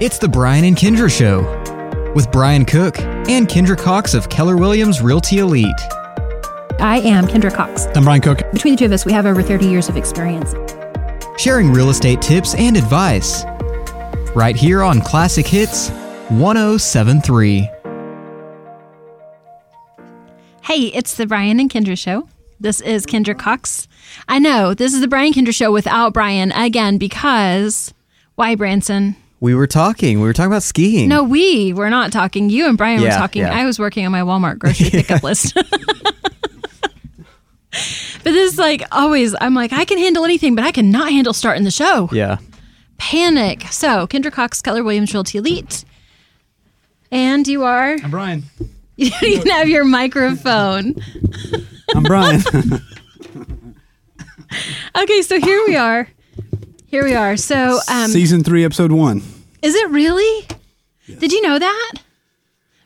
[0.00, 1.42] It's the Brian and Kendra Show
[2.14, 5.74] with Brian Cook and Kendra Cox of Keller Williams Realty Elite.
[6.78, 7.86] I am Kendra Cox.
[7.96, 8.42] I'm Brian Cook.
[8.52, 10.54] Between the two of us, we have over 30 years of experience.
[11.36, 13.42] Sharing real estate tips and advice.
[14.36, 15.90] Right here on Classic Hits
[16.28, 17.68] 1073.
[20.62, 22.28] Hey, it's the Brian and Kendra Show.
[22.60, 23.88] This is Kendra Cox.
[24.28, 27.92] I know, this is the Brian Kendra Show without Brian again because.
[28.36, 29.16] Why, Branson?
[29.40, 30.20] We were talking.
[30.20, 31.08] We were talking about skiing.
[31.08, 32.50] No, we were not talking.
[32.50, 33.42] You and Brian were talking.
[33.42, 33.54] yeah.
[33.56, 35.54] I was working on my Walmart grocery pickup list.
[35.54, 35.64] but
[38.24, 41.64] this is like always, I'm like, I can handle anything, but I cannot handle starting
[41.64, 42.08] the show.
[42.12, 42.38] Yeah.
[42.96, 43.62] Panic.
[43.70, 45.84] So, Kendra Cox, Keller Williams Realty Elite.
[47.12, 48.42] And you are, I'm Brian.
[48.96, 50.96] you don't even have your microphone.
[51.94, 52.42] I'm Brian.
[54.96, 56.08] Okay, so here we are.
[56.88, 57.36] Here we are.
[57.36, 59.22] So, um, Season three, episode one.
[59.62, 60.46] is it really?
[61.18, 61.92] Did you know that?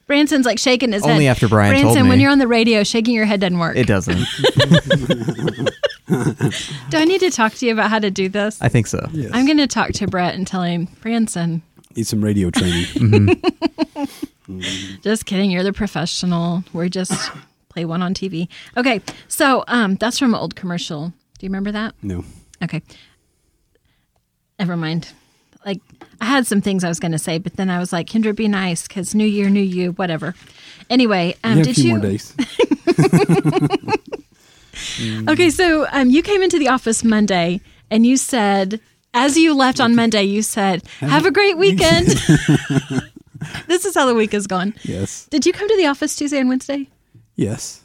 [0.06, 1.12] Branson's like shaking his head.
[1.12, 3.76] Only after Brian told Branson, when you're on the radio, shaking your head doesn't work.
[3.76, 4.18] It doesn't.
[6.90, 8.60] Do I need to talk to you about how to do this?
[8.60, 9.08] I think so.
[9.12, 9.30] Yes.
[9.32, 11.62] I'm going to talk to Brett and tell him, Branson,
[11.96, 12.86] Need some radio training.
[15.02, 15.50] just kidding.
[15.50, 16.64] You're the professional.
[16.72, 17.30] We're just
[17.68, 18.48] play one on TV.
[18.76, 21.08] Okay, so um, that's from an old commercial.
[21.38, 21.94] Do you remember that?
[22.02, 22.24] no.
[22.62, 22.80] Okay.
[24.62, 25.08] Never mind.
[25.66, 25.80] Like,
[26.20, 28.32] I had some things I was going to say, but then I was like, Kendra,
[28.34, 30.36] be nice because new year, new you, whatever.
[30.88, 31.88] Anyway, um, You did you?
[31.90, 32.32] more days.
[35.28, 38.80] Okay, so um, you came into the office Monday and you said,
[39.14, 42.06] as you left on Monday, you said, have a great weekend.
[43.66, 44.74] this is how the week has gone.
[44.84, 45.26] Yes.
[45.26, 46.88] Did you come to the office Tuesday and Wednesday?
[47.36, 47.82] Yes.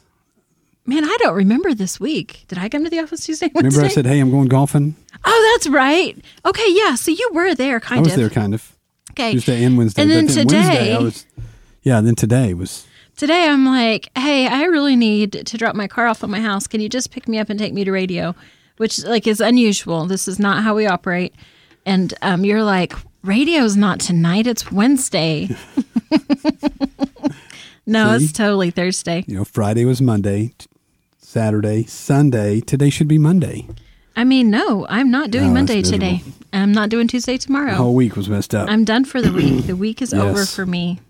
[0.88, 2.44] Man, I don't remember this week.
[2.48, 3.76] Did I come to the office Tuesday Wednesday?
[3.76, 4.96] Remember I said, hey, I'm going golfing?
[5.22, 6.16] oh, that's right.
[6.46, 6.94] Okay, yeah.
[6.94, 8.06] So you were there, kind of.
[8.06, 8.18] I was of.
[8.20, 8.74] there kind of.
[9.10, 9.32] Okay.
[9.32, 10.00] Tuesday and Wednesday.
[10.00, 11.26] And then but today- Wednesday, I was,
[11.82, 12.86] yeah, then today was,
[13.18, 16.66] Today I'm like, hey, I really need to drop my car off at my house.
[16.68, 18.34] Can you just pick me up and take me to radio?
[18.76, 20.06] Which like is unusual.
[20.06, 21.34] This is not how we operate.
[21.84, 24.46] And um, you're like, radio's not tonight.
[24.46, 25.48] It's Wednesday.
[27.86, 28.24] no, See?
[28.24, 29.24] it's totally Thursday.
[29.26, 30.66] you know, Friday was Monday, t-
[31.28, 32.58] Saturday, Sunday.
[32.60, 33.68] Today should be Monday.
[34.16, 36.06] I mean, no, I'm not doing Oh, that's Monday miserable.
[36.06, 36.22] today.
[36.54, 37.72] I'm not doing Tuesday tomorrow.
[37.72, 38.66] The whole week was messed up.
[38.70, 39.66] I'm done for the week.
[39.66, 40.54] The week is over Yes.
[40.54, 41.00] for me.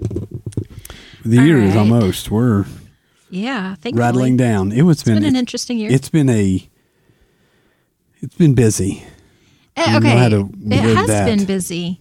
[1.25, 2.33] the year is almost.
[2.33, 2.65] We're
[3.31, 3.93] Yeah, thankfully.
[4.01, 4.73] rattling down.
[4.73, 5.93] It was It's been an interesting year.
[5.93, 6.69] It's been a.
[8.21, 9.05] It's been busy.
[9.77, 11.27] Eh, know okay, to it word has that.
[11.27, 12.01] been busy.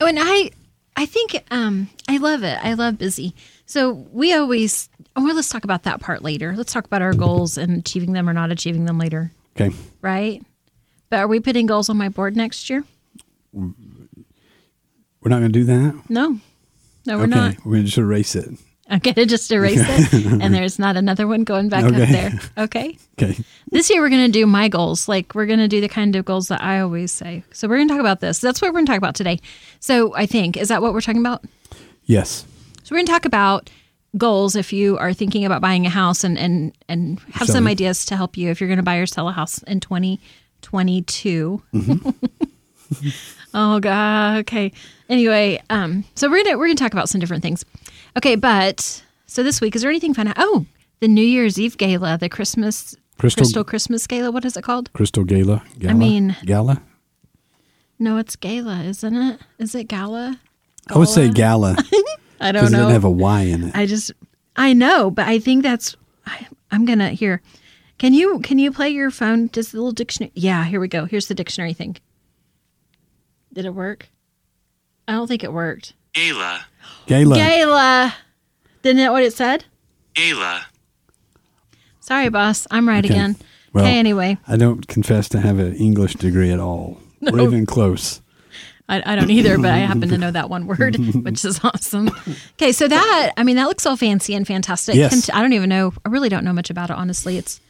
[0.00, 0.52] Oh, and I,
[0.96, 2.58] I think um, I love it.
[2.64, 3.34] I love busy.
[3.66, 4.88] So we always.
[5.18, 6.54] Oh, well, let's talk about that part later.
[6.56, 9.74] Let's talk about our goals and achieving them or not achieving them later, Okay.
[10.00, 10.40] right?
[11.10, 12.84] But are we putting goals on my board next year?
[13.52, 13.72] We're
[15.24, 16.00] not going to do that.
[16.08, 16.38] No,
[17.04, 17.30] no, we're okay.
[17.30, 17.56] not.
[17.64, 18.48] We're going to just erase it.
[18.88, 22.38] I'm gonna just erase it, and there's not another one going back up there.
[22.56, 22.96] Okay.
[23.20, 23.36] Okay.
[23.72, 25.08] This year we're going to do my goals.
[25.08, 27.42] Like we're going to do the kind of goals that I always say.
[27.52, 28.38] So we're going to talk about this.
[28.38, 29.40] That's what we're going to talk about today.
[29.80, 31.44] So I think is that what we're talking about?
[32.04, 32.46] Yes.
[32.84, 33.70] So we're going to talk about
[34.16, 38.06] goals if you are thinking about buying a house and and and have some ideas
[38.06, 41.62] to help you if you're going to buy or sell a house in 2022.
[43.54, 44.38] oh god.
[44.38, 44.72] Okay.
[45.08, 47.64] Anyway, um so we're going to we're going to talk about some different things.
[48.16, 50.32] Okay, but so this week is there anything fun?
[50.36, 50.64] Oh,
[51.00, 54.30] the New Year's Eve gala, the Christmas Crystal- Crystal Christmas gala.
[54.30, 54.92] What is it called?
[54.92, 55.62] Crystal Gala.
[55.78, 55.92] Gala.
[55.92, 56.82] I mean- Gala.
[58.00, 59.40] No, it's gala, isn't it?
[59.58, 60.38] Is it gala?
[60.88, 61.76] I would say Gala
[62.40, 62.78] I don't it know.
[62.78, 63.76] doesn't have a Y in it.
[63.76, 64.12] I just
[64.56, 67.42] I know, but I think that's I, I'm gonna here.
[67.98, 69.48] Can you can you play your phone?
[69.48, 70.32] Does the little dictionary?
[70.34, 71.04] Yeah, here we go.
[71.04, 71.96] Here's the dictionary thing.
[73.52, 74.08] Did it work?
[75.08, 75.94] I don't think it worked.
[76.12, 76.66] Gala.
[77.06, 77.34] Gala.
[77.36, 78.14] Gala.
[78.82, 79.64] Didn't it what it said?
[80.14, 80.66] Gala.
[82.00, 82.66] Sorry, boss.
[82.70, 83.12] I'm right Okay.
[83.14, 83.36] again.
[83.72, 84.38] Well, okay, anyway.
[84.46, 86.98] I don't confess to have an English degree at all.
[87.32, 88.20] Or even close.
[88.88, 92.10] I, I don't either, but I happen to know that one word, which is awesome.
[92.54, 94.94] Okay, so that I mean that looks all fancy and fantastic.
[94.94, 95.28] Yes.
[95.32, 95.92] I don't even know.
[96.06, 97.36] I really don't know much about it, honestly.
[97.36, 97.60] It's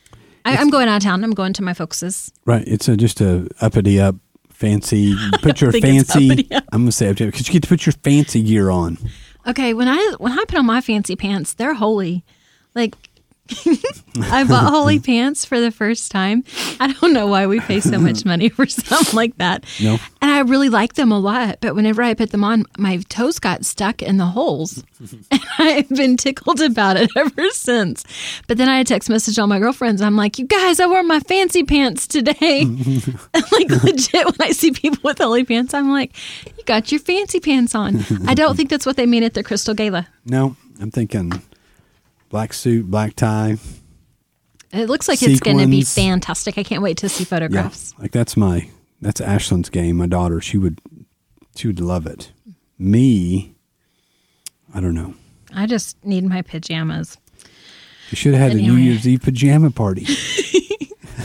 [0.44, 1.25] I, I'm going out of town.
[1.25, 2.32] I'm going to my focuses.
[2.44, 2.67] Right.
[2.67, 4.15] It's a, just a uppity up,
[4.49, 5.17] fancy.
[5.43, 6.49] Put your fancy.
[6.73, 8.99] I'm gonna say because you get to put your fancy gear on.
[9.47, 12.25] Okay, when I when I put on my fancy pants, they're holy.
[12.75, 12.94] Like
[14.23, 16.45] I bought Holy Pants for the first time.
[16.81, 19.65] I don't know why we pay so much money for something like that.
[19.81, 19.99] No.
[20.21, 23.39] And I really like them a lot, but whenever I put them on, my toes
[23.39, 24.83] got stuck in the holes.
[25.31, 28.05] and I've been tickled about it ever since.
[28.47, 30.03] But then I text message all my girlfriends.
[30.03, 32.65] I'm like, you guys, I wore my fancy pants today.
[32.65, 36.17] like legit, when I see people with Holy Pants, I'm like,
[36.56, 38.05] you got your fancy pants on.
[38.27, 40.06] I don't think that's what they mean at the Crystal Gala.
[40.25, 41.33] No, I'm thinking
[42.28, 43.56] black suit, black tie.
[44.72, 46.58] It looks like it's going to be fantastic.
[46.58, 47.94] I can't wait to see Yeah, photographs.
[47.98, 48.69] like that's my
[49.00, 49.96] that's Ashlyn's game.
[49.96, 50.80] My daughter, she would
[51.56, 52.32] she would love it.
[52.78, 53.54] Me,
[54.75, 55.14] I don't know.
[55.54, 57.16] I just need my pajamas.
[58.10, 60.06] You should have had a New Year's Eve pajama party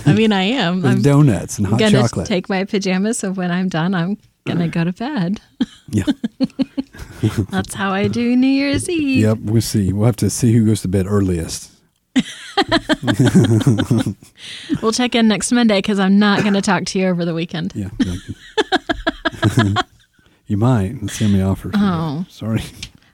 [0.05, 0.81] I mean, I am.
[0.81, 2.27] with I'm donuts and hot to chocolate.
[2.27, 5.39] take my pajamas, so when I'm done, I'm going to go to bed.
[5.89, 6.03] yeah.
[7.49, 9.21] That's how I do New Year's Eve.
[9.21, 9.37] Yep.
[9.41, 9.93] We'll see.
[9.93, 11.71] We'll have to see who goes to bed earliest.
[14.81, 17.33] We'll check in next Monday because I'm not going to talk to you over the
[17.33, 17.73] weekend.
[17.75, 17.89] Yeah.
[20.47, 21.01] you might.
[21.01, 21.73] Let's see how many offers.
[21.77, 22.25] Oh.
[22.29, 22.61] Sorry.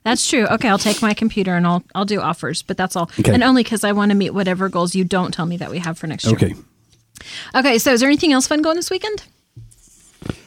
[0.04, 0.46] That's true.
[0.48, 3.10] Okay, I'll take my computer and I'll I'll do offers, but that's all.
[3.20, 3.34] Okay.
[3.34, 5.80] And only because I want to meet whatever goals you don't tell me that we
[5.80, 6.36] have for next year.
[6.36, 6.56] Okay.
[7.56, 7.78] Okay.
[7.78, 9.24] So, is there anything else fun going this weekend?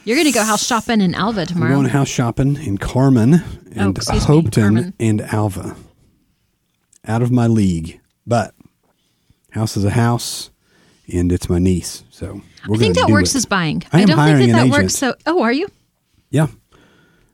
[0.05, 1.73] You're going to go house shopping in Alva We're tomorrow.
[1.75, 3.41] going house shopping in Carmen oh,
[3.75, 4.93] and Oh, Hopeton Carmen.
[4.99, 5.75] and Alva.
[7.05, 8.53] Out of my league, but
[9.51, 10.49] house is a house,
[11.11, 12.03] and it's my niece.
[12.11, 13.39] So we're I think that do works it.
[13.39, 13.83] as buying.
[13.91, 14.95] I am don't think that that works.
[14.95, 15.67] So, oh, are you?
[16.29, 16.47] Yeah.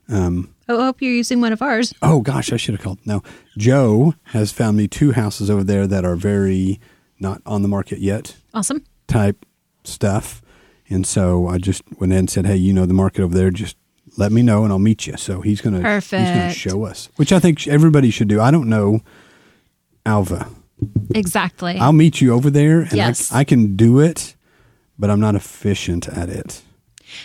[0.08, 1.94] Um, oh, I hope you're using one of ours.
[2.02, 3.00] Oh gosh, I should have called.
[3.06, 3.22] No,
[3.58, 6.80] Joe has found me two houses over there that are very
[7.20, 8.84] not on the market yet Awesome.
[9.10, 9.46] Type
[9.84, 10.42] stuff,
[10.90, 13.52] and so I just went in and said, "Hey, you know the market over there,
[13.52, 13.76] just."
[14.18, 15.16] Let me know and I'll meet you.
[15.18, 16.58] So he's gonna he's gonna Perfect.
[16.58, 18.42] show us, which I think everybody should do.
[18.42, 19.02] I don't know
[20.06, 20.50] Alva.
[21.14, 21.78] Exactly.
[21.78, 23.32] I'll meet you over there, and Yes.
[23.32, 24.36] I, I can do it,
[24.98, 26.62] but I'm not efficient at it.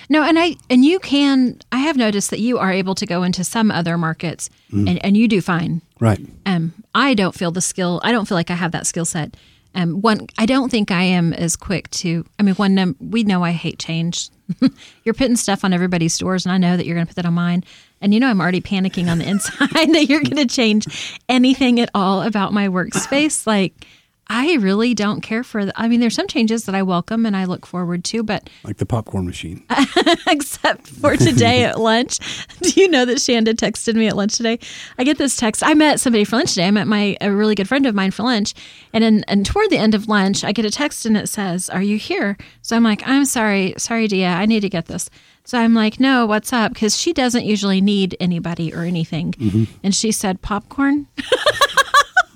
[0.08, 1.58] No, and I and you can.
[1.72, 4.88] I have noticed that you are able to go into some other markets, Mm.
[4.90, 5.80] and and you do fine.
[6.00, 6.20] Right?
[6.46, 8.00] Um, I don't feel the skill.
[8.04, 9.36] I don't feel like I have that skill set.
[9.74, 12.24] Um, one, I don't think I am as quick to.
[12.38, 14.30] I mean, one, num- we know I hate change.
[15.04, 17.26] you're putting stuff on everybody's doors, and I know that you're going to put that
[17.26, 17.64] on mine.
[18.00, 21.80] And you know, I'm already panicking on the inside that you're going to change anything
[21.80, 23.46] at all about my workspace.
[23.46, 23.86] Like,
[24.28, 25.66] I really don't care for.
[25.66, 28.48] The, I mean, there's some changes that I welcome and I look forward to, but
[28.64, 29.64] Like the popcorn machine.
[30.26, 32.18] except for today at lunch.
[32.60, 34.58] Do you know that Shanda texted me at lunch today?
[34.98, 35.62] I get this text.
[35.64, 36.66] I met somebody for lunch today.
[36.66, 38.54] I met my a really good friend of mine for lunch,
[38.92, 41.68] and in, and toward the end of lunch, I get a text and it says,
[41.68, 45.10] "Are you here?" So I'm like, "I'm sorry, sorry, Dia, I need to get this."
[45.44, 49.64] So I'm like, "No, what's up?" Because she doesn't usually need anybody or anything, mm-hmm.
[49.82, 51.06] and she said, "Popcorn."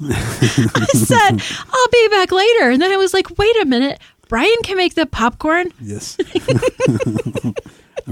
[0.11, 1.43] I said,
[1.73, 4.95] "I'll be back later," and then I was like, "Wait a minute." Brian can make
[4.95, 5.73] the popcorn.
[5.81, 6.19] Yes.
[6.87, 7.55] I'm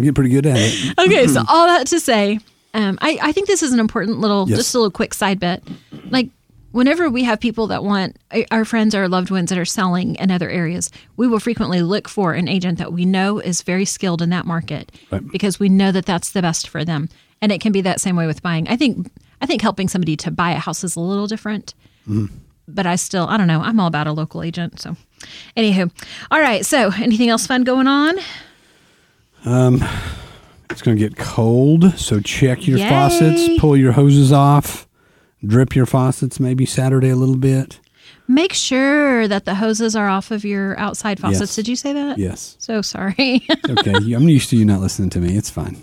[0.02, 0.98] getting pretty good at it.
[0.98, 2.38] okay, so all that to say,
[2.74, 4.58] um, I, I think this is an important little, Yes.
[4.58, 5.62] just a little quick side bit.
[6.10, 6.30] Like,
[6.72, 10.14] whenever we have people that want uh, our friends or loved ones that are selling
[10.16, 13.84] in other areas, we will frequently look for an agent that we know is very
[13.84, 15.26] skilled in that market Right.
[15.30, 17.08] because we know that that's the best for them.
[17.42, 18.68] And it can be that same way with buying.
[18.68, 19.10] I think
[19.40, 21.74] I think helping somebody to buy a house is a little different.
[22.68, 23.60] But I still, I don't know.
[23.60, 24.80] I'm all about a local agent.
[24.80, 24.96] So,
[25.56, 25.90] anywho,
[26.30, 26.64] all right.
[26.66, 28.16] So, anything else fun going on?
[29.44, 29.84] Um,
[30.70, 32.88] it's going to get cold, so check your Yay.
[32.88, 34.86] faucets, pull your hoses off,
[35.44, 37.78] drip your faucets maybe Saturday a little bit.
[38.28, 41.40] Make sure that the hoses are off of your outside faucets.
[41.40, 41.54] Yes.
[41.56, 42.18] Did you say that?
[42.18, 42.56] Yes.
[42.58, 43.46] So sorry.
[43.68, 44.12] Okay.
[44.14, 45.36] I'm used to you not listening to me.
[45.36, 45.76] It's fine.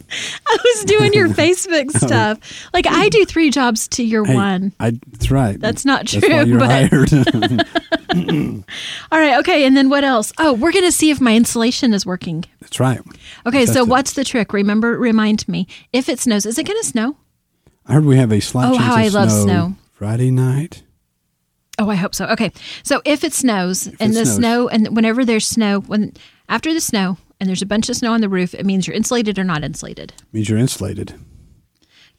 [0.48, 2.40] I was doing your Facebook stuff.
[2.74, 4.72] Like I do three jobs to your Hey, one.
[4.80, 5.60] I, that's right.
[5.60, 7.14] That's not That's true, you're but- hired.
[9.12, 9.38] All right.
[9.40, 9.66] Okay.
[9.66, 10.32] And then what else?
[10.38, 12.46] Oh, we're going to see if my insulation is working.
[12.62, 13.00] that's right.
[13.46, 13.66] Okay.
[13.66, 13.88] So it.
[13.88, 14.54] what's the trick?
[14.54, 15.68] Remember, remind me.
[15.92, 17.18] If it snows, is it going to snow?
[17.86, 19.76] I heard we have a slight Oh, chance how of I love snow.
[19.94, 20.84] Friday night.
[21.80, 22.26] Oh, I hope so.
[22.28, 22.52] Okay.
[22.84, 24.36] So if it snows and it the snows.
[24.36, 26.14] snow, and whenever there's snow, when
[26.50, 28.96] after the snow and there's a bunch of snow on the roof, it means you're
[28.96, 30.14] insulated or not insulated.
[30.32, 31.16] Means you're insulated.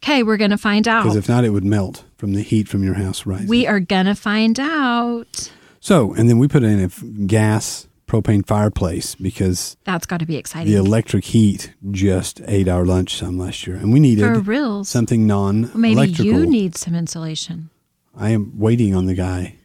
[0.03, 0.23] Okay.
[0.23, 1.03] We're going to find out.
[1.03, 3.47] Because if not, it would melt from the heat from your house rising.
[3.47, 5.49] We are going to find out.
[5.79, 6.87] so, and then we put in a
[7.25, 10.71] gas propane fireplace because That's got to be exciting.
[10.71, 14.89] the electric heat just ate our lunch some last year, and we needed For reals.
[14.89, 15.79] something non-electrical.
[15.79, 17.71] Maybe you need some insulation.
[18.17, 19.55] I am waiting on the guy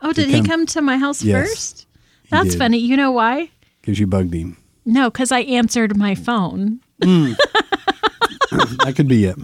[0.00, 1.86] Oh, did To he come- come to my house Yes, first?
[2.30, 2.58] That's did.
[2.58, 2.78] funny.
[2.78, 3.50] You know why?
[3.80, 4.56] because you bugged him.
[4.84, 6.80] No, because I answered my phone.
[7.02, 7.36] Mm.
[8.84, 9.36] that could be it.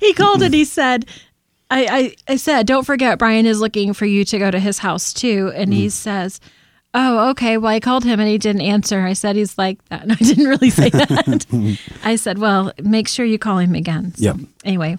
[0.00, 1.06] He called and he said,
[1.70, 1.86] I,
[2.28, 5.12] I, I said, don't forget, Brian is looking for you to go to his house
[5.12, 5.52] too.
[5.54, 5.92] And he mm.
[5.92, 6.40] says,
[6.96, 7.56] Oh, okay.
[7.56, 9.00] Well, I called him and he didn't answer.
[9.00, 10.06] I said he's like that.
[10.06, 11.78] No, I didn't really say that.
[12.04, 14.14] I said, Well, make sure you call him again.
[14.14, 14.36] So, Yep.
[14.64, 14.98] Anyway.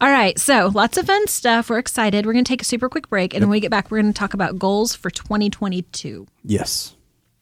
[0.00, 0.38] All right.
[0.38, 1.70] So lots of fun stuff.
[1.70, 2.26] We're excited.
[2.26, 3.34] We're going to take a super quick break.
[3.34, 6.26] And when we get back, we're going to talk about goals for 2022.
[6.44, 6.94] Yes.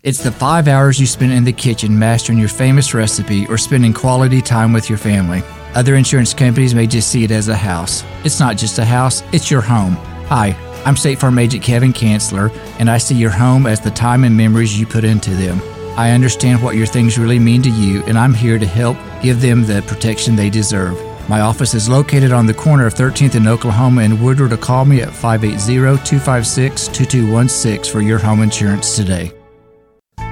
[0.02, 3.92] It's the five hours you spend in the kitchen mastering your famous recipe or spending
[3.92, 5.42] quality time with your family.
[5.75, 8.02] Other insurance companies may just see it as a house.
[8.25, 9.92] It's not just a house, it's your home.
[10.26, 14.25] Hi, I'm State Farm Agent Kevin Chancellor, and I see your home as the time
[14.25, 15.62] and memories you put into them.
[15.97, 19.40] I understand what your things really mean to you, and I'm here to help give
[19.40, 20.99] them the protection they deserve.
[21.29, 24.85] My office is located on the corner of 13th and Oklahoma and Woodward, or call
[24.85, 29.33] me at 580-256-2216 for your home insurance today.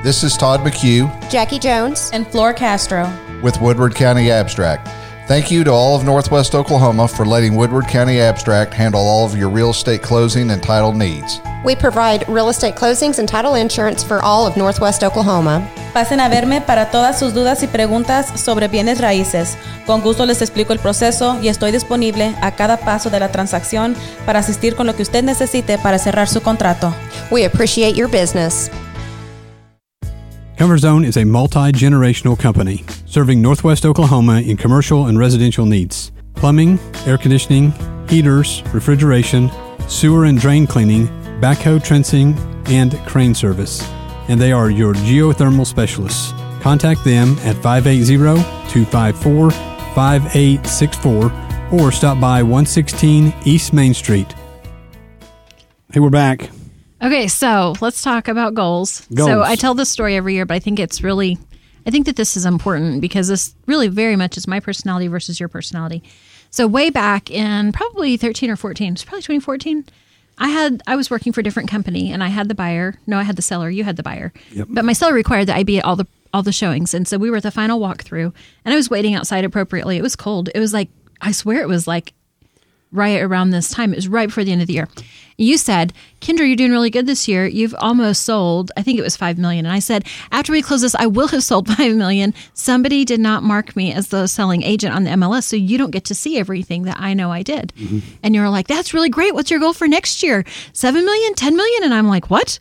[0.03, 2.11] This is Todd McHugh Jackie Jones.
[2.13, 3.09] and Flor Castro.
[3.43, 4.89] with Woodward County Abstract.
[5.29, 9.37] Thank you to all of Northwest Oklahoma for letting Woodward County Abstract handle all of
[9.37, 11.39] your real estate closing and title needs.
[11.63, 15.69] We provide real estate closings and title insurance for all of Northwest Oklahoma.
[15.93, 19.59] Pasen a verme para todas sus dudas y preguntas sobre bienes raíces.
[19.87, 23.95] Con gusto les explico el proceso y estoy disponible a cada paso de la transacción
[24.25, 26.95] para asistir con lo que usted necesite para cerrar su contrato.
[27.31, 28.71] We appreciate your business.
[30.57, 36.13] Comfort Zone is a multi generational company serving Northwest Oklahoma in commercial and residential needs
[36.37, 37.73] plumbing, air conditioning,
[38.09, 39.51] heaters, refrigeration,
[39.89, 41.07] sewer and drain cleaning,
[41.41, 43.83] backhoe trencing, and crane service.
[44.29, 46.33] And they are your geothermal specialists.
[46.61, 48.17] Contact them at 580
[48.71, 51.33] 254 5864
[51.73, 54.33] or stop by 116 East Main Street.
[55.93, 56.51] Hey, we're back.
[57.03, 59.07] Okay, so let's talk about goals.
[59.15, 59.29] Goals.
[59.29, 61.39] So I tell this story every year, but I think it's really,
[61.87, 65.41] I think that this is important because this really very much is my personality versus
[65.41, 66.03] your personality.
[66.51, 69.85] So way back in probably 13 or 14, it's probably 2014.
[70.41, 72.99] I had I was working for a different company and I had the buyer.
[73.07, 73.71] No, I had the seller.
[73.71, 74.33] You had the buyer.
[74.53, 74.69] Yep.
[74.71, 77.19] But my seller required that I be at all the all the showings, and so
[77.19, 78.33] we were at the final walkthrough,
[78.65, 79.97] and I was waiting outside appropriately.
[79.97, 80.49] It was cold.
[80.55, 80.89] It was like
[81.21, 82.15] I swear it was like
[82.93, 83.93] right around this time.
[83.93, 84.89] It was right before the end of the year.
[85.39, 87.47] You said, Kendra, you're doing really good this year.
[87.47, 89.65] You've almost sold, I think it was 5 million.
[89.65, 92.35] And I said, after we close this, I will have sold 5 million.
[92.53, 95.93] Somebody did not mark me as the selling agent on the MLS, so you don't
[95.93, 97.73] get to see everything that I know I did.
[97.77, 97.99] Mm-hmm.
[98.23, 99.35] And you're like, that's really great.
[99.35, 100.45] What's your goal for next year?
[100.73, 101.85] 7 million, 10 million?
[101.85, 102.61] And I'm like, what?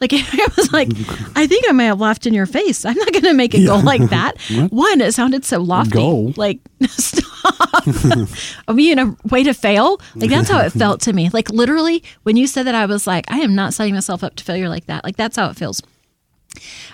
[0.00, 0.88] Like I was like,
[1.36, 2.84] I think I may have laughed in your face.
[2.84, 4.40] I'm not going to make a goal like that.
[4.70, 5.92] One, it sounded so lofty.
[5.92, 6.34] Goal?
[6.36, 7.33] Like stop.
[8.68, 10.00] I mean, a way to fail.
[10.14, 11.30] Like that's how it felt to me.
[11.32, 14.36] Like literally, when you said that, I was like, I am not setting myself up
[14.36, 15.04] to failure like that.
[15.04, 15.82] Like that's how it feels.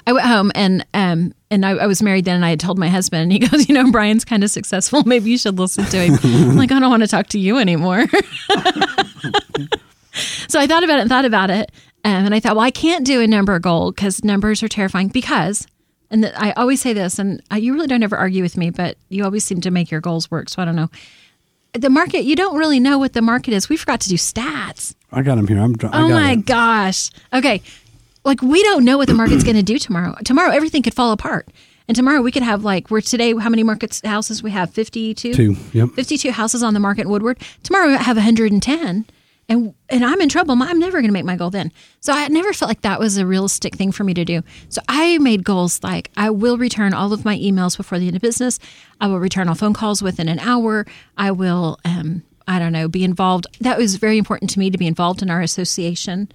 [0.06, 2.78] I went home and um and I, I was married then and I had told
[2.78, 5.02] my husband and he goes, you know, Brian's kind of successful.
[5.04, 6.18] Maybe you should listen to him.
[6.22, 8.06] I'm like, I don't want to talk to you anymore.
[10.48, 11.70] so I thought about it and thought about it.
[12.04, 15.08] Um, and I thought, well, I can't do a number goal because numbers are terrifying
[15.08, 15.66] because,
[16.10, 19.24] and I always say this, and you really don't ever argue with me, but you
[19.24, 20.48] always seem to make your goals work.
[20.48, 20.90] So I don't know.
[21.72, 23.68] The market, you don't really know what the market is.
[23.68, 24.94] We forgot to do stats.
[25.12, 25.58] I got them here.
[25.60, 25.74] I'm.
[25.92, 26.46] I Oh my it.
[26.46, 27.10] gosh.
[27.32, 27.62] Okay.
[28.24, 30.14] Like we don't know what the market's going to do tomorrow.
[30.24, 31.48] Tomorrow everything could fall apart.
[31.88, 35.32] And tomorrow we could have like we're today how many markets houses we have 52
[35.34, 35.88] Two, yep.
[35.90, 37.38] 52 houses on the market in Woodward.
[37.62, 39.06] Tomorrow we have 110
[39.50, 40.56] and and I'm in trouble.
[40.62, 41.72] I'm never going to make my goal then.
[42.00, 44.42] So I never felt like that was a realistic thing for me to do.
[44.70, 48.16] So I made goals like I will return all of my emails before the end
[48.16, 48.58] of business.
[49.00, 50.86] I will return all phone calls within an hour.
[51.18, 53.46] I will um I don't know, be involved.
[53.60, 56.32] That was very important to me to be involved in our association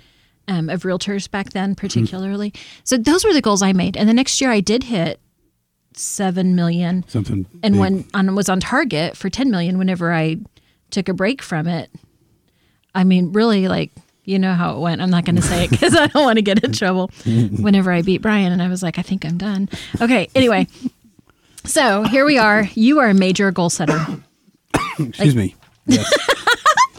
[0.48, 2.54] um, of realtors back then, particularly.
[2.84, 3.98] So those were the goals I made.
[3.98, 5.20] And the next year I did hit
[5.94, 7.46] seven million Something.
[7.64, 10.36] and when on was on target for 10 million whenever i
[10.92, 11.90] took a break from it
[12.96, 13.92] i mean really like
[14.24, 16.38] you know how it went i'm not going to say it because i don't want
[16.38, 17.12] to get in trouble
[17.60, 19.70] whenever i beat brian and i was like i think i'm done
[20.02, 20.68] okay anyway
[21.64, 24.04] so here we are you are a major goal setter
[25.00, 25.56] Excuse me.
[25.86, 26.12] Yes.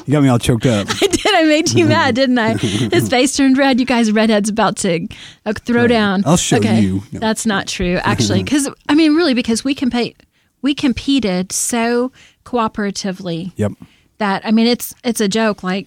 [0.06, 0.86] you got me all choked up.
[1.02, 1.34] I did.
[1.34, 2.54] I made you mad, didn't I?
[2.54, 3.80] His face turned red.
[3.80, 5.08] You guys, redhead's about to
[5.44, 6.22] uh, throw down.
[6.26, 6.80] I'll show okay.
[6.80, 7.02] you.
[7.12, 7.20] No.
[7.20, 8.42] That's not true, actually.
[8.42, 10.22] Because I mean, really, because we compete,
[10.62, 12.12] we competed so
[12.44, 13.72] cooperatively Yep.
[14.18, 15.62] That I mean, it's it's a joke.
[15.62, 15.86] Like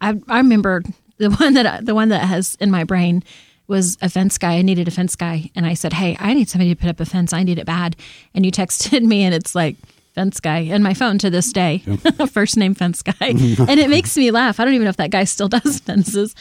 [0.00, 0.82] I I remember
[1.18, 3.22] the one that I- the one that has in my brain
[3.66, 4.54] was a fence guy.
[4.56, 7.00] I needed a fence guy, and I said, "Hey, I need somebody to put up
[7.00, 7.32] a fence.
[7.32, 7.96] I need it bad."
[8.34, 9.76] And you texted me, and it's like
[10.14, 11.78] fence guy in my phone to this day,
[12.32, 14.58] first name fence guy, and it makes me laugh.
[14.58, 16.34] I don't even know if that guy still does fences,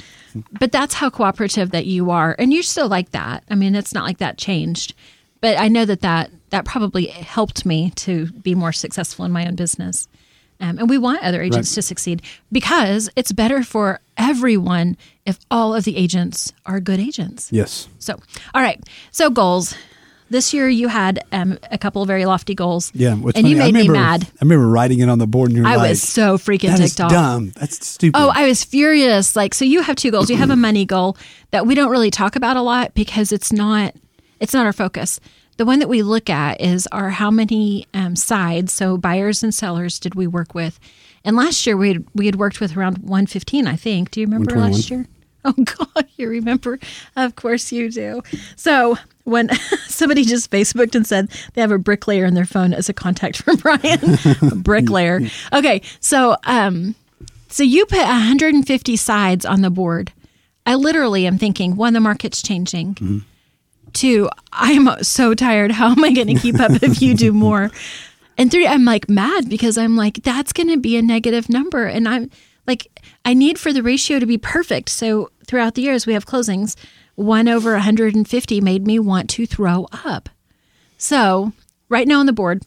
[0.59, 3.43] but that's how cooperative that you are, and you're still like that.
[3.49, 4.95] I mean, it's not like that changed,
[5.39, 9.45] but I know that that that probably helped me to be more successful in my
[9.45, 10.07] own business.
[10.61, 11.75] Um, and we want other agents Right.
[11.75, 17.49] to succeed because it's better for everyone if all of the agents are good agents.
[17.51, 17.87] Yes.
[17.99, 18.19] So,
[18.53, 18.81] all right.
[19.11, 19.73] So goals.
[20.31, 22.91] This year you had um, a couple of very lofty goals.
[22.93, 23.13] Yeah.
[23.13, 24.23] and you funny, I made me remember- mad.
[24.29, 26.77] I remember writing it on the board and you're I like, was so freaking "That
[26.77, 27.09] ticked off.
[27.09, 27.49] dumb.
[27.55, 28.15] That's stupid.
[28.19, 29.35] Oh, I was furious.
[29.35, 30.29] Like, so you have two goals.
[30.29, 31.17] You have a money goal
[31.49, 33.95] that we don't really talk about a lot because it's not
[34.39, 35.19] it's not our focus.
[35.59, 39.53] The one that we look at is our how many um, sides, so buyers and
[39.53, 40.79] sellers, did we work with?
[41.25, 44.11] And last year we had, we had worked with around 115, I think.
[44.11, 45.05] Do you remember last year?
[45.43, 46.79] Oh God, you remember?
[47.17, 48.21] Of course you do.
[48.55, 49.53] So when
[49.87, 53.41] somebody just Facebooked and said they have a bricklayer in their phone as a contact
[53.41, 55.19] for Brian, a bricklayer.
[55.51, 56.95] Okay, so um,
[57.49, 60.13] so you put 150 sides on the board.
[60.65, 63.25] I literally am thinking, one, the market's changing.
[63.93, 65.71] Two, I'm so tired.
[65.71, 67.71] How am I going to keep up if you do more?
[68.37, 71.85] And three, I'm like mad because I'm like, that's going to be a negative number.
[71.85, 72.29] And I'm
[72.67, 72.87] like,
[73.25, 74.89] I need for the ratio to be perfect.
[74.89, 76.75] So throughout the years, we have closings.
[77.15, 80.29] One over 150 made me want to throw up.
[80.97, 81.51] So
[81.89, 82.63] right now on the board,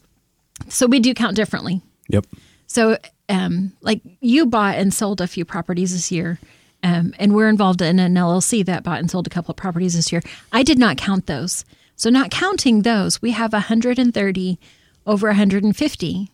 [0.69, 1.81] so we do count differently.
[2.09, 2.27] Yep.
[2.67, 2.97] So,
[3.29, 6.39] um, like you bought and sold a few properties this year,
[6.83, 9.95] um, and we're involved in an LLC that bought and sold a couple of properties
[9.95, 10.21] this year.
[10.51, 11.65] I did not count those.
[11.95, 14.59] So, not counting those, we have 130
[15.05, 16.29] over 150.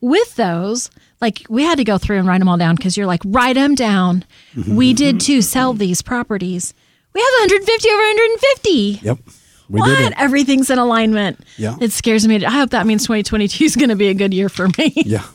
[0.00, 3.06] With those, like we had to go through and write them all down because you're
[3.06, 4.24] like, write them down.
[4.68, 6.72] We did too sell these properties.
[7.14, 8.70] We have 150 over 150.
[9.02, 9.18] Yep.
[9.68, 9.88] We what?
[9.88, 10.14] did it.
[10.16, 11.40] Everything's in alignment.
[11.56, 11.76] Yeah.
[11.80, 12.44] It scares me.
[12.44, 14.92] I hope that means 2022 is going to be a good year for me.
[14.94, 15.24] Yeah.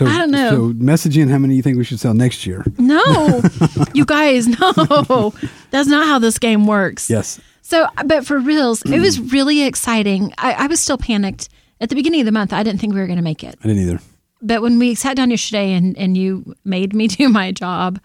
[0.00, 0.50] So, I don't know.
[0.50, 2.64] So message in how many you think we should sell next year.
[2.78, 3.42] No,
[3.94, 5.32] you guys, no.
[5.70, 7.10] That's not how this game works.
[7.10, 7.38] Yes.
[7.60, 10.32] So, but for reals, it was really exciting.
[10.38, 11.50] I, I was still panicked.
[11.82, 13.56] At the beginning of the month, I didn't think we were going to make it.
[13.62, 14.00] I didn't either.
[14.42, 18.00] But when we sat down yesterday and, and you made me do my job,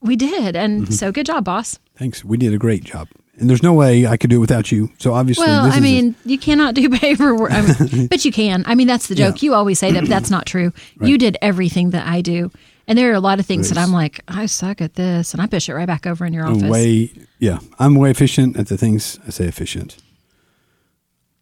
[0.00, 0.56] we did.
[0.56, 0.92] And Mm-hmm.
[0.92, 1.78] so good job, boss.
[1.96, 2.24] Thanks.
[2.24, 3.08] We did a great job.
[3.38, 4.90] And there's no way I could do it without you.
[4.98, 8.24] So obviously, Well, this I is a- mean, you cannot do paperwork, I mean, but
[8.24, 8.62] you can.
[8.66, 9.42] I mean, that's the joke.
[9.42, 9.46] Yeah.
[9.46, 10.72] You always say that, but that's not true.
[11.00, 12.50] You did everything that I do.
[12.86, 15.40] And there are a lot of things that I'm like, I suck at this, and
[15.42, 16.70] I push it right back over in your I'm office.
[16.70, 19.96] way, yeah, I'm way efficient at the things I say efficient.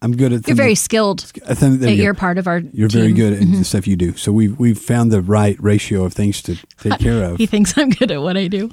[0.01, 0.47] I'm good at.
[0.47, 2.59] You're very skilled I think that you're- part of our.
[2.59, 3.59] You're very good at mm-hmm.
[3.59, 4.15] the stuff you do.
[4.17, 7.37] So we've we've found the right ratio of things to take care of.
[7.37, 8.69] He thinks I'm good at what I do.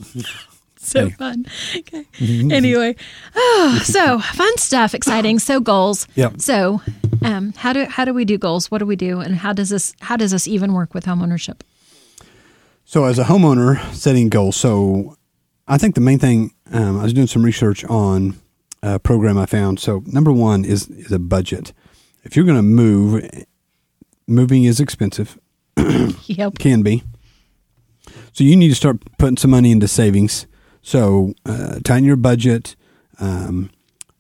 [0.83, 1.11] so Hey.
[1.11, 1.47] fun.
[1.77, 2.07] Okay.
[2.21, 2.97] Anyway,
[3.37, 5.39] oh, so fun stuff, exciting.
[5.39, 6.07] So goals.
[6.15, 6.31] Yeah.
[6.39, 6.81] So,
[7.23, 8.71] um, how do how do we do goals?
[8.71, 11.61] What do we do, and how does this how does this even work with homeownership?
[12.85, 15.17] So as a homeowner setting goals, so
[15.69, 18.35] I think the main thing um, I was doing some research on
[18.83, 19.79] a program I found.
[19.81, 21.73] So number one is is a budget.
[22.25, 23.23] If you're going to move,
[24.27, 25.39] moving is expensive,
[26.27, 26.59] Yep.
[26.59, 27.03] can be.
[28.33, 30.47] So you need to start putting some money into savings.
[30.83, 32.77] So uh, tighten your budget,
[33.19, 33.71] um,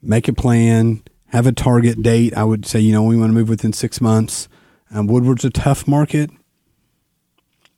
[0.03, 2.37] make a plan, have a target date.
[2.37, 4.49] I would say you know we want to move within six months.
[4.93, 6.31] Um, Woodward's a tough market.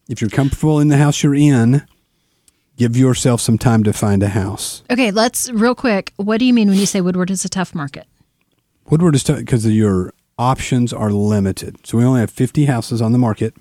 [0.08, 1.86] If you're comfortable in the house you're in,
[2.76, 4.82] give yourself some time to find a house.
[4.90, 6.12] Okay, let's real quick.
[6.16, 8.06] What do you mean when you say Woodward is a tough market?
[8.90, 11.86] Woodward is tough because your options are limited.
[11.86, 13.54] So we only have 50 houses on the market.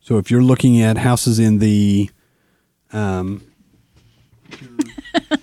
[0.00, 2.10] So if you're looking at houses in the
[2.92, 3.42] um,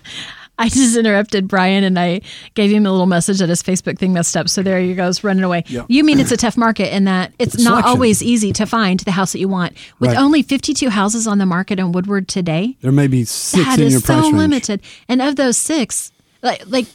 [0.57, 2.21] I just interrupted Brian and I
[2.53, 4.47] gave him a little message that his Facebook thing messed up.
[4.47, 5.65] So there he goes, running away.
[5.67, 5.87] Yep.
[5.89, 7.89] You mean it's a tough market in that it's not Selection.
[7.89, 9.73] always easy to find the house that you want.
[9.99, 10.17] With Right.
[10.17, 13.87] only 52 houses on the market in Woodward today, there may be six that in
[13.87, 14.35] is your price so range.
[14.37, 14.81] limited.
[15.09, 16.85] And of those six, like, like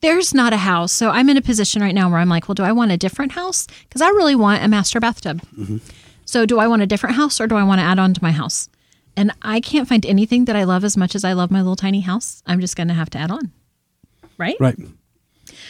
[0.00, 0.90] there's not a house.
[0.90, 2.96] So I'm in a position right now where I'm like, well, do I want a
[2.96, 3.68] different house?
[3.88, 5.42] Because I really want a master bathtub.
[5.56, 5.76] Mm-hmm.
[6.24, 8.20] So do I want a different house or do I want to add on to
[8.22, 8.68] my house?
[9.16, 11.76] And I can't find anything that I love as much as I love my little
[11.76, 12.42] tiny house.
[12.46, 13.50] I'm just going to have to add on.
[14.38, 14.56] Right?
[14.60, 14.76] Right.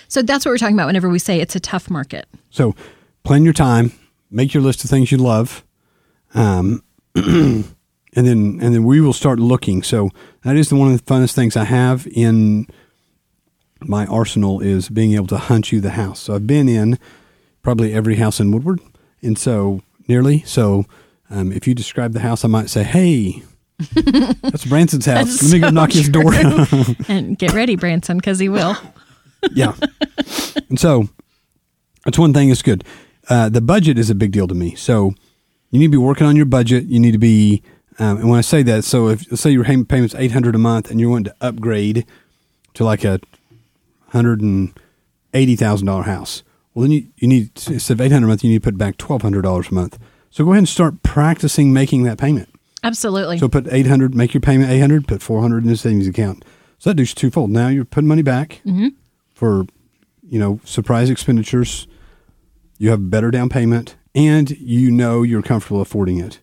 [0.08, 2.26] So that's what we're talking about whenever we say it's a tough market.
[2.50, 2.74] So
[3.22, 3.92] plan your time,
[4.30, 5.64] make your list of things you love,
[6.34, 6.82] um,
[7.14, 7.64] and
[8.14, 9.82] then and then we will start looking.
[9.82, 10.10] So
[10.42, 12.66] that is the one of the funnest things I have in
[13.80, 16.20] my arsenal is being able to hunt you the house.
[16.20, 16.98] So I've been in
[17.62, 18.80] probably every house in Woodward,
[19.22, 20.42] and so nearly.
[20.42, 20.86] So
[21.30, 23.42] um, if you describe the house, I might say, "Hey,
[24.42, 25.40] that's Branson's house.
[25.40, 26.32] That's Let me go so knock his door."
[27.08, 28.76] And get ready, Branson, because he will.
[29.52, 29.74] yeah.
[30.68, 31.08] And so
[32.04, 32.84] that's one thing that's good.
[33.28, 34.74] Uh, the budget is a big deal to me.
[34.74, 35.14] So
[35.70, 36.84] you need to be working on your budget.
[36.84, 37.62] You need to be,
[37.98, 40.58] um, and when I say that, so if say your payment payment's eight hundred a
[40.58, 42.06] month, and you're wanting to upgrade
[42.74, 43.20] to like a
[44.08, 44.78] hundred and
[45.34, 46.42] eighty thousand dollar house,
[46.74, 48.78] well then you, you need instead of eight hundred a month, you need to put
[48.78, 49.98] back twelve hundred dollars a month.
[50.30, 52.48] So go ahead and start practicing making that payment.
[52.82, 53.38] Absolutely.
[53.38, 56.44] So put 800, make your payment 800, put 400 in the savings account.
[56.78, 57.50] So that does twofold.
[57.50, 58.88] Now you're putting money back Mm-hmm.
[59.34, 59.66] for,
[60.28, 61.86] you know, surprise expenditures.
[62.78, 66.40] You have better down payment and you know you're comfortable affording it.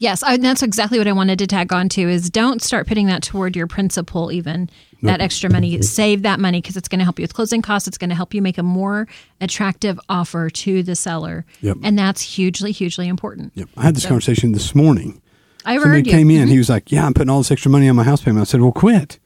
[0.00, 3.08] Yes, I, that's exactly what I wanted to tag on to is don't start putting
[3.08, 4.70] that toward your principal even
[5.02, 7.86] that extra money save that money because it's going to help you with closing costs
[7.86, 9.06] it's going to help you make a more
[9.40, 11.76] attractive offer to the seller Yep.
[11.84, 13.68] and that's hugely hugely important Yep.
[13.76, 15.20] I had this conversation this morning.
[15.64, 16.18] I Somebody heard you Mm-hmm.
[16.18, 16.48] came in.
[16.48, 18.44] He was like, "Yeah, I'm putting all this extra money on my house payment." I
[18.44, 19.18] said, "Well, quit,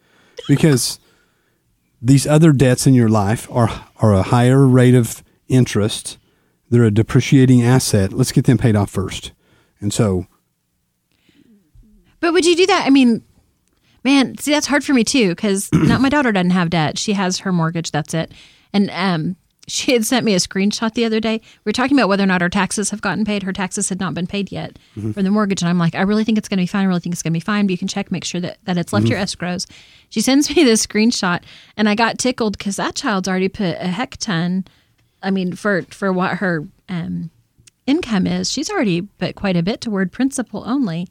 [0.48, 0.98] because
[2.00, 6.18] these other debts in your life are are a higher rate of interest.
[6.68, 8.12] They're a depreciating asset.
[8.12, 9.30] Let's get them paid off first.
[9.80, 10.26] And so,
[12.20, 12.86] But would you do that?
[12.86, 13.22] I mean,
[14.04, 16.98] man, see, that's hard for me too because not my daughter doesn't have debt.
[16.98, 17.90] She has her mortgage.
[17.90, 18.32] That's it.
[18.72, 19.36] And um,
[19.68, 21.40] she had sent me a screenshot the other day.
[21.64, 23.44] We were talking about whether or not our taxes have gotten paid.
[23.44, 25.12] Her taxes had not been paid yet Mm-hmm.
[25.12, 26.82] from the mortgage, and I'm like, I really think it's going to be fine.
[26.82, 27.66] I really think it's going to be fine.
[27.66, 29.44] But you can check, make sure that that it's left your Mm-hmm.
[29.44, 29.70] escrows.
[30.10, 31.42] She sends me this screenshot,
[31.76, 34.64] and I got tickled because that child's already put a heck ton.
[35.22, 37.30] I mean, for for what her um,
[37.86, 41.06] income is, she's already put quite a bit toward principal only.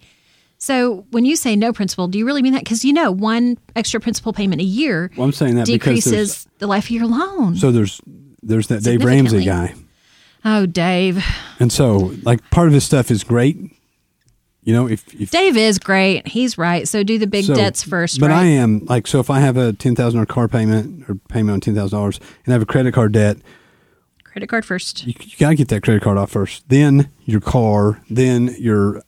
[0.62, 2.64] So when you say no principal, do you really mean that?
[2.64, 6.68] Because you know, one extra principal payment a year well, I'm saying that decreases the
[6.68, 7.56] life of your loan.
[7.56, 8.00] so there's
[8.44, 9.74] there's that Dave Ramsey guy,
[10.46, 11.26] oh, Dave.
[11.60, 13.58] and so like part of his stuff is great.
[14.64, 16.28] You know, if, if Dave is great.
[16.28, 16.88] He's right.
[16.88, 18.44] So do the big so- debts first, But right?
[18.44, 19.20] I am like so.
[19.20, 22.20] If I have a ten thousand dollar car payment or payment on ten thousand dollars,
[22.46, 23.38] and I have a credit card debt,
[24.24, 25.08] Credit card first.
[25.08, 29.02] you, you got to get that credit card off first, then your car, then your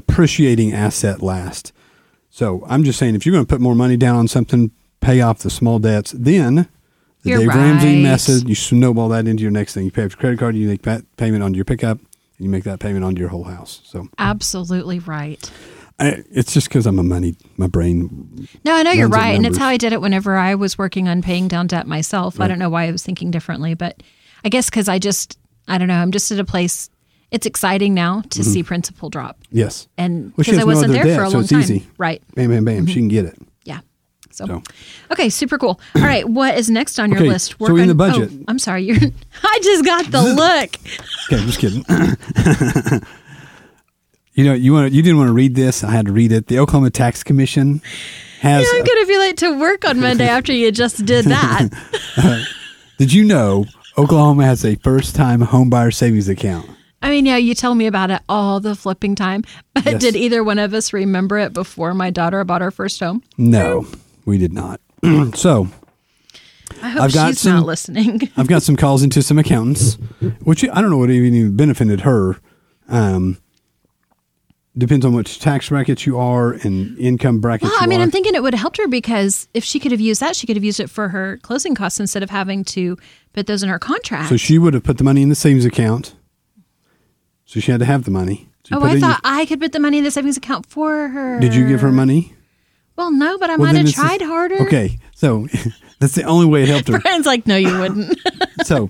[0.00, 1.72] appreciating asset last.
[2.30, 5.20] So I'm just saying, if you're going to put more money down on something, pay
[5.20, 6.12] off the small debts.
[6.12, 6.68] Then
[7.22, 9.84] the You're Dave Ramsey method, you snowball that into your next thing.
[9.84, 12.08] You pay off your credit card, you make that payment on your pickup, and
[12.38, 13.82] you make that payment on your whole house.
[13.84, 15.50] So Absolutely right.
[15.98, 18.48] I, it's just because I'm a money, my brain.
[18.64, 19.34] No, I know you're right.
[19.34, 22.40] And it's how I did it whenever I was working on paying down debt myself.
[22.40, 24.02] I don't know why I was thinking differently, but
[24.42, 26.88] I guess because I just, I don't know, I'm just at a place.
[27.30, 29.38] It's exciting now to see principal drop.
[29.50, 29.86] Yes.
[29.96, 30.24] And Mm-hmm.
[30.36, 31.60] Well, because I wasn't other there for a so long it's time.
[31.60, 31.86] easy.
[31.96, 32.22] Right.
[32.34, 32.86] Bam, bam, bam.
[32.86, 33.38] She can get it.
[33.64, 33.80] Yeah.
[34.32, 34.62] So, So.
[35.12, 35.80] okay, super cool.
[35.96, 37.50] All right, what is next on your Okay, list?
[37.50, 38.96] so we're in the budget- Oh, I'm sorry, you're.
[39.44, 40.76] I just got the look.
[41.32, 41.84] Okay, just kidding.
[44.34, 45.84] you know, you want you didn't want to read this.
[45.84, 46.46] I had to read it.
[46.48, 47.80] The Oklahoma Tax Commission
[48.40, 48.62] has.
[48.64, 51.68] Yeah, I'm gonna be late to work on Monday after you just did that.
[52.98, 53.66] did you know
[53.98, 56.68] Oklahoma has a first-time homebuyer savings account?
[57.02, 59.42] I mean, yeah, you tell me about it all the flipping time,
[59.74, 60.00] but Yes.
[60.00, 63.22] did either one of us remember it before my daughter bought our first home?
[63.38, 63.86] No,
[64.26, 64.80] we did not.
[65.34, 65.68] so
[66.82, 68.28] I hope I've got she's some- not listening.
[68.36, 69.94] I've got some calls into some accountants,
[70.44, 72.36] which I don't know what even benefited her.
[72.88, 73.38] Um,
[74.76, 78.02] depends on which tax brackets you are and income brackets Well, I mean, are.
[78.04, 80.46] I'm thinking it would have helped her because if she could have used that, she
[80.46, 82.96] could have used it for her closing costs instead of having to
[83.32, 84.28] put those in her contract.
[84.28, 86.14] so she would have put the money in the savings account.
[87.50, 88.48] So she had to have the money.
[88.62, 90.66] So oh, I in your- thought I could put the money in the savings account
[90.66, 91.40] for her.
[91.40, 92.32] Did you give her money?
[92.94, 94.62] Well, no, but I Well, might have tried harder.
[94.62, 95.48] Okay, so
[95.98, 96.98] that's the only way it helped her.
[97.02, 98.16] Brian's like, no, you wouldn't.
[98.62, 98.88] so,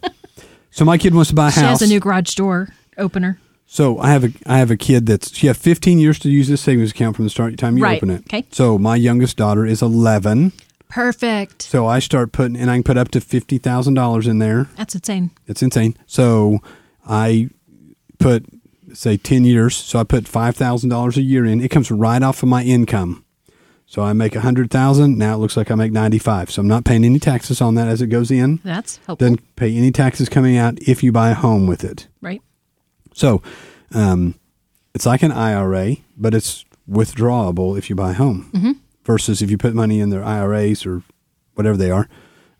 [0.70, 1.78] so my kid wants to buy a she house.
[1.78, 2.68] She has a new garage door
[2.98, 3.38] opener.
[3.64, 6.48] so I have a I have a kid that's she have 15 years to use
[6.48, 8.22] this savings account from the start time you Right, open it.
[8.24, 8.44] okay.
[8.52, 10.52] So my youngest daughter is 11.
[10.90, 11.62] Perfect.
[11.62, 14.66] So I start putting, and I can put up to fifty thousand dollars in there.
[14.76, 15.30] That's insane.
[15.46, 15.96] It's insane.
[16.06, 16.58] So
[17.08, 17.48] I
[18.20, 18.44] put
[18.92, 19.74] say ten years.
[19.76, 21.60] So I put five thousand dollars a year in.
[21.60, 23.24] It comes right off of my income.
[23.86, 25.18] So I make a hundred thousand.
[25.18, 26.50] Now it looks like I make ninety five.
[26.50, 28.60] So I'm not paying any taxes on that as it goes in.
[28.62, 29.16] That's helpful.
[29.28, 32.06] Doesn't pay any taxes coming out if you buy a home with it.
[32.20, 32.40] right.
[33.14, 33.42] So
[33.92, 34.36] um,
[34.94, 38.72] it's like an IRA, but it's withdrawable if you buy a home Mm-hmm.
[39.04, 41.02] versus if you put money in their IRAs or
[41.54, 42.08] whatever they are,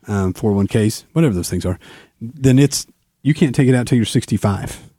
[0.07, 1.79] um, 401ks, whatever those things are,
[2.19, 2.85] then it's
[3.23, 4.90] you can't take it out till you're 65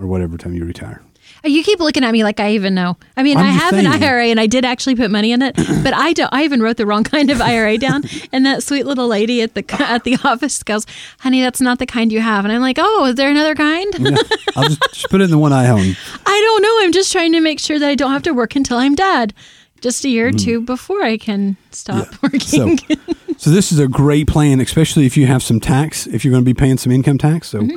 [0.00, 1.02] or whatever time you retire.
[1.44, 2.96] Oh, You keep looking at me like I even know.
[3.16, 3.86] I mean, I'm I have an.
[3.86, 6.32] IRA and I did actually put money in it, but I don't.
[6.32, 8.02] I even wrote the wrong kind of IRA down.
[8.32, 10.86] And that sweet little lady at the at the office goes,
[11.20, 13.92] "Honey, that's not the kind you have." And I'm like, "Oh, is there another kind?"
[13.98, 14.16] Yeah,
[14.56, 15.96] I'll just, just put it in the one I own.
[16.26, 16.78] I don't know.
[16.84, 19.32] I'm just trying to make sure that I don't have to work until I'm dead,
[19.80, 20.42] just a year or Mm.
[20.44, 22.78] two before I can stop So, working.
[23.36, 26.44] so this is a great plan, especially if you have some tax, if you're going
[26.44, 27.48] to be paying some income tax.
[27.48, 27.68] So,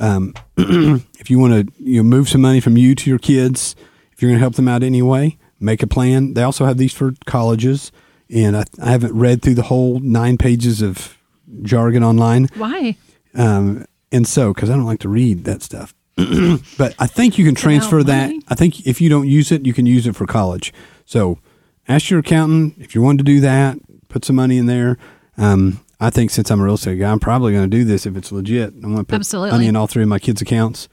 [0.00, 3.74] um, if you want to you know, move some money from you to your kids,
[4.12, 6.34] if you're going to help them out anyway, make a plan.
[6.34, 7.92] They also have these for colleges,
[8.30, 11.16] and I, I haven't read through the whole nine pages of
[11.62, 12.96] jargon online, Why?
[13.34, 15.94] um, and so because I don't like to read that stuff.
[16.16, 18.32] but I think you can transfer that.
[18.48, 20.72] I think if you don't use it, you can use it for college.
[21.04, 21.38] So
[21.86, 23.78] ask your accountant if you want to do that.
[24.08, 24.98] Put some money in there.
[25.36, 28.06] Um, I think since I'm a real estate guy, I'm probably going to do this
[28.06, 28.72] if it's legit.
[28.74, 29.50] I'm going to put Absolutely.
[29.50, 30.88] money in all three of my kids' accounts,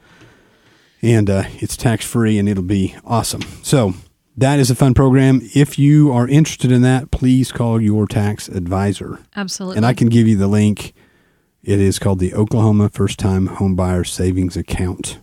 [1.00, 3.42] and uh, it's tax free, and it'll be awesome.
[3.62, 3.94] So
[4.36, 5.40] that is a fun program.
[5.54, 9.76] If you are interested in that, please call your tax advisor, Absolutely.
[9.76, 10.92] and I can give you the link.
[11.62, 15.18] It is called the Oklahoma First Time Home Buyer Savings Account.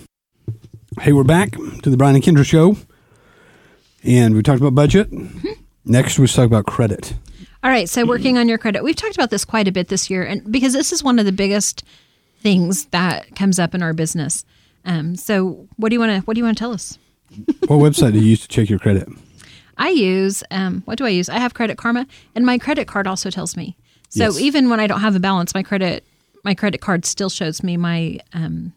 [1.01, 2.77] Hey, we're back to the Brian and Kendra show.
[4.03, 5.09] And we talked about budget.
[5.87, 7.15] Next, we talk about credit.
[7.63, 8.85] All right, so working on your credit.
[8.85, 11.25] We've talked about this quite a bit this year, and because this is one of
[11.25, 11.83] the biggest
[12.43, 14.45] things that comes up in our business.
[14.85, 16.99] Um, so, what do you want to what do you want to tell us?
[17.69, 19.09] What website do you use to check your credit?
[19.79, 21.31] I use um, what do I use?
[21.31, 23.79] I have Credit Karma, and my credit card also tells me.
[24.11, 24.39] So Yes.
[24.41, 26.05] even when I don't have a balance, my credit
[26.45, 28.19] my credit card still shows me my.
[28.33, 28.73] Um,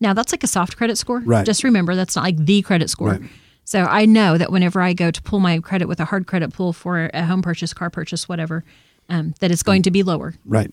[0.00, 1.20] now that's like a soft credit score.
[1.20, 1.46] Right.
[1.46, 3.10] Just remember that's not like the credit score.
[3.12, 3.22] Right.
[3.64, 6.52] So I know that whenever I go to pull my credit with a hard credit
[6.52, 8.62] pull for a home purchase, car purchase, whatever,
[9.08, 10.34] um, that it's going to be lower.
[10.44, 10.70] Right.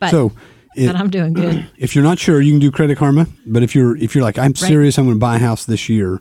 [0.00, 0.32] But- so,
[0.76, 1.66] it- But I'm doing good.
[1.78, 3.28] if you're not sure, you can do Credit Karma.
[3.46, 5.88] But if you're if you're like, I'm serious, I'm going to buy a house this
[5.88, 6.20] year.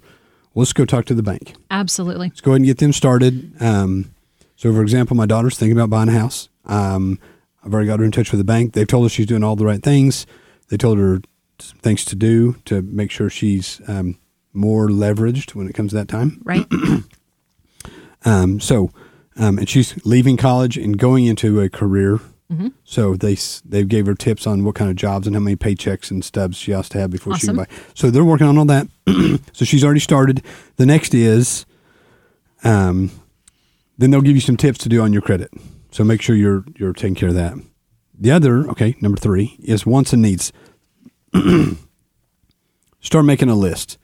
[0.56, 1.56] Let's go talk to the bank.
[1.72, 2.28] Absolutely.
[2.28, 3.52] Let's go ahead and get them started.
[3.60, 4.14] Um,
[4.56, 6.48] so, for example, my daughter's thinking about buying a house.
[6.66, 7.20] Um,
[7.66, 8.74] I've already got her in touch with the bank.
[8.74, 10.26] They've told her she's doing all the right things.
[10.70, 11.22] They told her
[11.60, 14.18] some things to do to make sure she's um,
[14.54, 16.42] more leveraged when it comes to that time.
[16.44, 16.66] Right.
[18.26, 18.90] Um, so,
[19.36, 22.20] um, and she's leaving college and going into a career.
[22.86, 26.12] So they they gave her tips on what kind of jobs and how many paychecks
[26.12, 27.68] and stubs she has to have before she can buy.
[27.96, 28.88] So they're working on all that.
[29.54, 30.44] so she's already started.
[30.76, 31.66] The next is,
[32.64, 33.10] um,
[33.98, 35.52] then they'll give you some tips to do on your credit.
[35.94, 37.54] So make sure you're you're taking care of that.
[38.20, 40.52] The other, okay, number three is wants and needs.
[43.00, 44.00] Start making a list.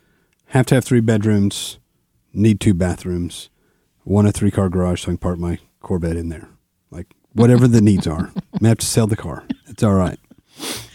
[0.48, 1.80] Have to have three bedrooms.
[2.32, 3.50] Need two bathrooms.
[4.06, 6.48] Want a three car garage so I can park my Corvette in there.
[6.92, 8.32] Like whatever the needs are.
[8.62, 9.44] May have to sell the car.
[9.68, 10.20] It's all right.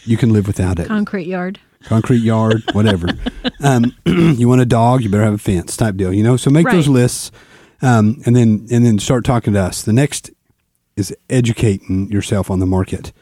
[0.05, 0.87] You can live without it.
[0.87, 1.59] Concrete yard.
[1.83, 3.09] Concrete yard, whatever.
[3.65, 6.13] um, you want a dog, you better have a fence type deal.
[6.13, 7.33] You know, so make those lists,
[7.83, 9.83] um, and then and then start talking to us.
[9.83, 10.31] The next
[10.97, 13.13] is educating yourself on the market.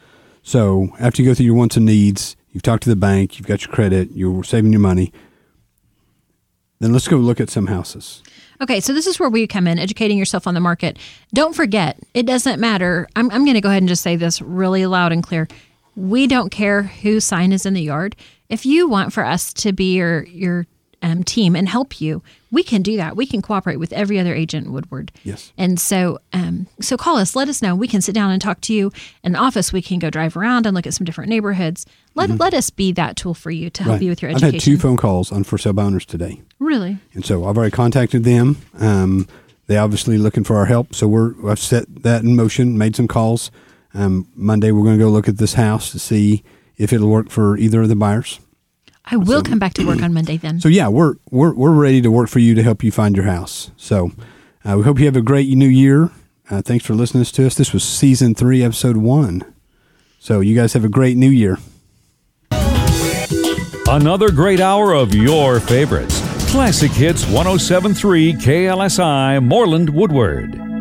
[0.41, 3.47] So after you go through your wants and needs, you've talked to the bank, you've
[3.47, 5.11] got your credit, you're saving your money.
[6.79, 8.21] Then let's go look at some houses.
[8.61, 10.99] Okay, so this is where we come in, educating yourself on the market.
[11.33, 13.07] Don't forget, it doesn't matter.
[13.15, 15.47] I'm, I'm going to go ahead and just say this really loud and clear.
[15.95, 18.15] We don't care whose sign is in the yard.
[18.49, 20.65] If you want for us to be your your
[21.03, 23.15] um, team and help you, we can do that.
[23.15, 25.11] We can cooperate with every other agent in Woodward.
[25.23, 25.51] Yes.
[25.57, 27.35] And so, um, so call us.
[27.35, 27.75] Let us know.
[27.75, 28.91] We can sit down and talk to you.
[29.23, 31.85] In the office, we can go drive around and look at some different neighborhoods.
[32.15, 34.59] Let let us be that tool for you to help you with your I've had
[34.59, 36.41] two phone calls on for sale by owners today.
[36.59, 36.97] really?
[37.13, 38.57] And so I've already contacted them.
[38.79, 39.27] Um,
[39.67, 40.93] they obviously looking for our help.
[40.93, 43.51] So we're I've set that in motion, made some calls.
[43.93, 46.43] Um, Monday we're going to go look at this house to see
[46.77, 48.39] if it'll work for either of the buyers.
[49.05, 50.59] I will come back to work on Monday then.
[50.61, 53.25] So yeah, we're we're we're ready to work for you to help you find your
[53.25, 53.71] house.
[53.77, 54.11] So
[54.63, 56.09] uh, we hope you have a great new year.
[56.49, 57.55] Uh, thanks for listening to us.
[57.55, 59.43] This was season three, episode one.
[60.19, 61.57] So you guys have a great new year.
[63.87, 66.21] Another great hour of your favorites.
[66.49, 70.72] Classic Hits 1073 KLSI Mooreland Woodward.